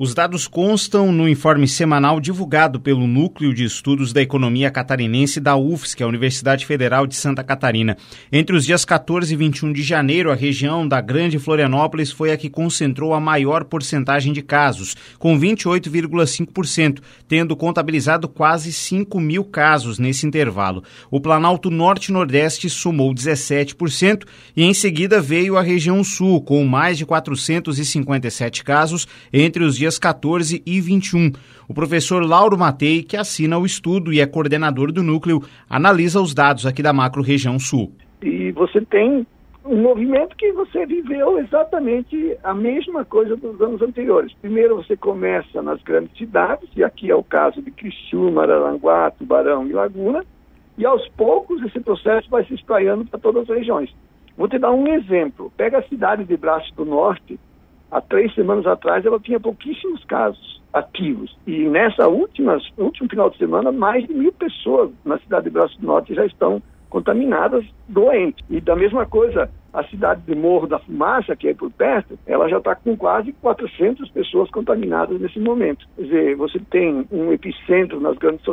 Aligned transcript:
Os 0.00 0.14
dados 0.14 0.46
constam 0.46 1.10
no 1.10 1.28
informe 1.28 1.66
semanal 1.66 2.20
divulgado 2.20 2.78
pelo 2.78 3.04
Núcleo 3.04 3.52
de 3.52 3.64
Estudos 3.64 4.12
da 4.12 4.22
Economia 4.22 4.70
Catarinense 4.70 5.40
da 5.40 5.56
UFSC, 5.56 6.04
a 6.04 6.06
Universidade 6.06 6.64
Federal 6.64 7.04
de 7.04 7.16
Santa 7.16 7.42
Catarina. 7.42 7.96
Entre 8.30 8.54
os 8.54 8.64
dias 8.64 8.84
14 8.84 9.34
e 9.34 9.36
21 9.36 9.72
de 9.72 9.82
janeiro, 9.82 10.30
a 10.30 10.36
região 10.36 10.86
da 10.86 11.00
Grande 11.00 11.36
Florianópolis 11.40 12.12
foi 12.12 12.30
a 12.30 12.36
que 12.36 12.48
concentrou 12.48 13.12
a 13.12 13.18
maior 13.18 13.64
porcentagem 13.64 14.32
de 14.32 14.40
casos, 14.40 14.94
com 15.18 15.36
28,5%, 15.36 17.00
tendo 17.26 17.56
contabilizado 17.56 18.28
quase 18.28 18.72
5 18.72 19.18
mil 19.18 19.42
casos 19.42 19.98
nesse 19.98 20.24
intervalo. 20.24 20.84
O 21.10 21.20
Planalto 21.20 21.70
Norte 21.70 22.12
Nordeste 22.12 22.70
somou 22.70 23.12
17% 23.12 24.22
e 24.56 24.62
em 24.62 24.72
seguida 24.72 25.20
veio 25.20 25.56
a 25.56 25.60
região 25.60 26.04
Sul, 26.04 26.40
com 26.40 26.64
mais 26.64 26.96
de 26.96 27.04
457 27.04 28.62
casos 28.62 29.08
entre 29.32 29.64
os 29.64 29.76
dias 29.76 29.87
dias 29.88 29.98
14 29.98 30.62
e 30.66 30.80
21. 30.80 31.32
O 31.66 31.72
professor 31.72 32.22
Lauro 32.22 32.58
Matei, 32.58 33.02
que 33.02 33.16
assina 33.16 33.58
o 33.58 33.64
estudo 33.64 34.12
e 34.12 34.20
é 34.20 34.26
coordenador 34.26 34.92
do 34.92 35.02
núcleo, 35.02 35.42
analisa 35.68 36.20
os 36.20 36.34
dados 36.34 36.66
aqui 36.66 36.82
da 36.82 36.92
macro 36.92 37.22
região 37.22 37.58
sul. 37.58 37.92
E 38.22 38.52
você 38.52 38.82
tem 38.82 39.26
um 39.64 39.82
movimento 39.82 40.36
que 40.36 40.52
você 40.52 40.84
viveu 40.84 41.38
exatamente 41.38 42.36
a 42.44 42.52
mesma 42.54 43.04
coisa 43.04 43.36
dos 43.36 43.60
anos 43.60 43.80
anteriores. 43.80 44.32
Primeiro 44.40 44.76
você 44.76 44.96
começa 44.96 45.62
nas 45.62 45.82
grandes 45.82 46.16
cidades, 46.16 46.68
e 46.76 46.84
aqui 46.84 47.10
é 47.10 47.14
o 47.14 47.24
caso 47.24 47.62
de 47.62 47.70
Criciúma, 47.70 48.42
Araranguá, 48.42 49.10
Tubarão 49.10 49.66
e 49.66 49.72
Laguna, 49.72 50.24
e 50.76 50.84
aos 50.84 51.06
poucos 51.16 51.62
esse 51.62 51.80
processo 51.80 52.28
vai 52.30 52.44
se 52.44 52.54
espraiando 52.54 53.04
para 53.06 53.18
todas 53.18 53.48
as 53.48 53.56
regiões. 53.56 53.94
Vou 54.36 54.48
te 54.48 54.58
dar 54.58 54.70
um 54.70 54.86
exemplo. 54.86 55.52
Pega 55.56 55.78
a 55.78 55.88
cidade 55.88 56.24
de 56.24 56.36
Braço 56.36 56.72
do 56.76 56.84
Norte, 56.84 57.38
há 57.90 58.00
três 58.00 58.34
semanas 58.34 58.66
atrás 58.66 59.04
ela 59.04 59.18
tinha 59.20 59.40
pouquíssimos 59.40 60.04
casos 60.04 60.58
ativos. 60.72 61.36
E 61.46 61.68
nessa 61.68 62.08
última, 62.08 62.58
último 62.76 63.08
final 63.08 63.30
de 63.30 63.38
semana, 63.38 63.72
mais 63.72 64.06
de 64.06 64.14
mil 64.14 64.32
pessoas 64.32 64.90
na 65.04 65.18
cidade 65.18 65.44
de 65.44 65.50
Braço 65.50 65.78
do 65.80 65.86
Norte 65.86 66.14
já 66.14 66.26
estão 66.26 66.62
contaminadas, 66.88 67.64
doentes. 67.86 68.44
E 68.48 68.60
da 68.60 68.74
mesma 68.74 69.04
coisa, 69.06 69.50
a 69.72 69.84
cidade 69.84 70.22
de 70.22 70.34
Morro 70.34 70.66
da 70.66 70.78
Fumaça, 70.78 71.36
que 71.36 71.48
é 71.48 71.54
por 71.54 71.70
perto, 71.70 72.18
ela 72.26 72.48
já 72.48 72.58
está 72.58 72.74
com 72.74 72.96
quase 72.96 73.32
400 73.34 74.08
pessoas 74.10 74.50
contaminadas 74.50 75.20
nesse 75.20 75.38
momento. 75.38 75.86
Quer 75.96 76.02
dizer, 76.02 76.36
você 76.36 76.58
tem 76.70 77.06
um 77.12 77.32
epicentro 77.32 78.00
nas 78.00 78.16
grandes 78.16 78.44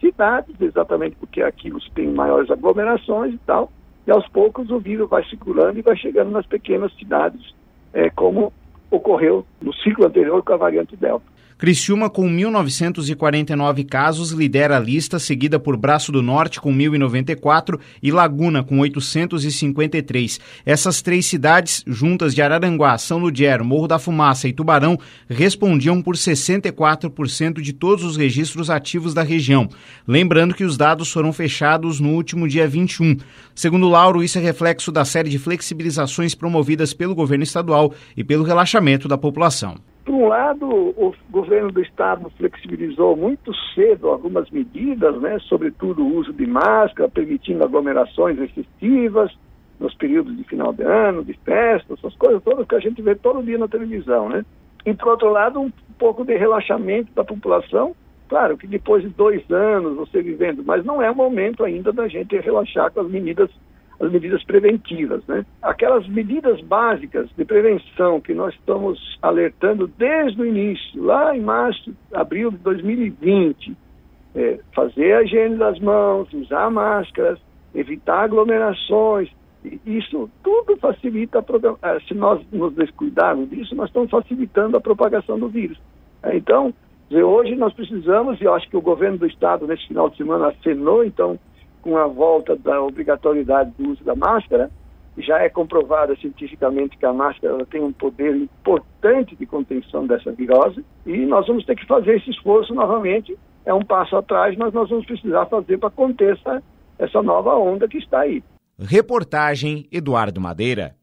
cidades, 0.00 0.54
exatamente 0.60 1.16
porque 1.16 1.42
aqui 1.42 1.70
você 1.70 1.88
tem 1.94 2.08
maiores 2.08 2.50
aglomerações 2.50 3.34
e 3.34 3.38
tal, 3.38 3.70
e 4.06 4.10
aos 4.10 4.26
poucos 4.28 4.70
o 4.70 4.78
vírus 4.78 5.08
vai 5.08 5.24
circulando 5.24 5.78
e 5.78 5.82
vai 5.82 5.96
chegando 5.96 6.30
nas 6.30 6.46
pequenas 6.46 6.92
cidades, 6.96 7.54
é, 7.92 8.08
como 8.10 8.52
ocorreu 8.90 9.44
no 9.60 9.72
ciclo 9.74 10.06
anterior 10.06 10.42
com 10.42 10.52
a 10.52 10.56
variante 10.56 10.96
Delta. 10.96 11.24
Criciúma, 11.60 12.08
com 12.08 12.26
1.949 12.26 13.84
casos, 13.84 14.30
lidera 14.30 14.78
a 14.78 14.80
lista, 14.80 15.18
seguida 15.18 15.60
por 15.60 15.76
Braço 15.76 16.10
do 16.10 16.22
Norte, 16.22 16.58
com 16.58 16.74
1.094, 16.74 17.78
e 18.02 18.10
Laguna, 18.10 18.64
com 18.64 18.78
853. 18.78 20.40
Essas 20.64 21.02
três 21.02 21.26
cidades, 21.26 21.84
juntas 21.86 22.34
de 22.34 22.40
Araranguá, 22.40 22.96
São 22.96 23.18
Ludier, 23.18 23.62
Morro 23.62 23.86
da 23.86 23.98
Fumaça 23.98 24.48
e 24.48 24.54
Tubarão, 24.54 24.98
respondiam 25.28 26.00
por 26.00 26.16
64% 26.16 27.60
de 27.60 27.74
todos 27.74 28.04
os 28.04 28.16
registros 28.16 28.70
ativos 28.70 29.12
da 29.12 29.22
região. 29.22 29.68
Lembrando 30.08 30.54
que 30.54 30.64
os 30.64 30.78
dados 30.78 31.12
foram 31.12 31.30
fechados 31.30 32.00
no 32.00 32.14
último 32.14 32.48
dia 32.48 32.66
21. 32.66 33.18
Segundo 33.54 33.90
Lauro, 33.90 34.24
isso 34.24 34.38
é 34.38 34.40
reflexo 34.40 34.90
da 34.90 35.04
série 35.04 35.28
de 35.28 35.38
flexibilizações 35.38 36.34
promovidas 36.34 36.94
pelo 36.94 37.14
governo 37.14 37.44
estadual 37.44 37.92
e 38.16 38.24
pelo 38.24 38.44
relaxamento 38.44 39.06
da 39.06 39.18
população. 39.18 39.89
Por 40.10 40.16
um 40.16 40.26
lado, 40.26 40.66
o 40.66 41.14
governo 41.30 41.70
do 41.70 41.80
estado 41.80 42.28
flexibilizou 42.30 43.14
muito 43.14 43.54
cedo 43.76 44.08
algumas 44.08 44.50
medidas, 44.50 45.16
né, 45.20 45.38
sobretudo 45.48 46.02
o 46.02 46.16
uso 46.16 46.32
de 46.32 46.48
máscara, 46.48 47.08
permitindo 47.08 47.62
aglomerações 47.62 48.36
excessivas 48.40 49.30
nos 49.78 49.94
períodos 49.94 50.36
de 50.36 50.42
final 50.42 50.72
de 50.72 50.82
ano, 50.82 51.24
de 51.24 51.34
festa, 51.44 51.94
essas 51.94 52.12
coisas 52.16 52.42
todas 52.42 52.66
que 52.66 52.74
a 52.74 52.80
gente 52.80 53.00
vê 53.00 53.14
todo 53.14 53.40
dia 53.40 53.56
na 53.56 53.68
televisão, 53.68 54.28
né? 54.28 54.44
E 54.84 54.92
por 54.94 55.10
outro 55.10 55.30
lado, 55.30 55.60
um 55.60 55.70
pouco 55.96 56.24
de 56.24 56.36
relaxamento 56.36 57.12
da 57.14 57.22
população, 57.22 57.94
claro 58.28 58.58
que 58.58 58.66
depois 58.66 59.04
de 59.04 59.10
dois 59.10 59.48
anos 59.48 59.96
você 59.96 60.20
vivendo, 60.20 60.64
mas 60.66 60.84
não 60.84 61.00
é 61.00 61.08
o 61.08 61.14
momento 61.14 61.62
ainda 61.62 61.92
da 61.92 62.08
gente 62.08 62.36
relaxar 62.36 62.90
com 62.90 63.02
as 63.02 63.08
medidas 63.08 63.48
as 64.00 64.10
medidas 64.10 64.42
preventivas, 64.44 65.22
né? 65.26 65.44
Aquelas 65.60 66.08
medidas 66.08 66.60
básicas 66.62 67.28
de 67.36 67.44
prevenção 67.44 68.20
que 68.20 68.32
nós 68.32 68.54
estamos 68.54 69.18
alertando 69.20 69.86
desde 69.86 70.40
o 70.40 70.46
início, 70.46 71.02
lá 71.02 71.36
em 71.36 71.40
março, 71.40 71.94
abril 72.12 72.50
de 72.50 72.56
2020, 72.58 73.76
é, 74.34 74.58
fazer 74.74 75.12
a 75.14 75.22
higiene 75.22 75.56
das 75.56 75.78
mãos, 75.80 76.32
usar 76.32 76.70
máscaras, 76.70 77.38
evitar 77.74 78.24
aglomerações, 78.24 79.28
isso 79.84 80.30
tudo 80.42 80.76
facilita, 80.78 81.44
a, 81.82 82.00
se 82.00 82.14
nós 82.14 82.40
nos 82.50 82.74
descuidarmos 82.74 83.50
disso, 83.50 83.74
nós 83.74 83.88
estamos 83.88 84.10
facilitando 84.10 84.76
a 84.76 84.80
propagação 84.80 85.38
do 85.38 85.48
vírus. 85.48 85.78
É, 86.22 86.36
então, 86.36 86.72
hoje 87.10 87.54
nós 87.54 87.74
precisamos, 87.74 88.40
e 88.40 88.44
eu 88.44 88.54
acho 88.54 88.68
que 88.68 88.76
o 88.76 88.80
governo 88.80 89.18
do 89.18 89.26
estado 89.26 89.66
nesse 89.66 89.86
final 89.88 90.08
de 90.08 90.16
semana 90.16 90.48
acenou, 90.48 91.04
então, 91.04 91.38
com 91.82 91.96
a 91.96 92.06
volta 92.06 92.56
da 92.56 92.80
obrigatoriedade 92.82 93.72
do 93.78 93.90
uso 93.90 94.04
da 94.04 94.14
máscara, 94.14 94.70
já 95.18 95.38
é 95.38 95.48
comprovada 95.48 96.16
cientificamente 96.16 96.96
que 96.96 97.04
a 97.04 97.12
máscara 97.12 97.64
tem 97.66 97.82
um 97.82 97.92
poder 97.92 98.34
importante 98.36 99.36
de 99.36 99.46
contenção 99.46 100.06
dessa 100.06 100.32
virose 100.32 100.84
e 101.04 101.26
nós 101.26 101.46
vamos 101.46 101.64
ter 101.64 101.76
que 101.76 101.86
fazer 101.86 102.16
esse 102.16 102.30
esforço 102.30 102.74
novamente. 102.74 103.36
É 103.64 103.74
um 103.74 103.84
passo 103.84 104.16
atrás, 104.16 104.56
mas 104.56 104.72
nós 104.72 104.88
vamos 104.88 105.04
precisar 105.04 105.46
fazer 105.46 105.78
para 105.78 105.90
conter 105.90 106.34
essa, 106.34 106.62
essa 106.98 107.22
nova 107.22 107.54
onda 107.56 107.86
que 107.86 107.98
está 107.98 108.20
aí. 108.20 108.42
Reportagem 108.78 109.86
Eduardo 109.92 110.40
Madeira. 110.40 110.99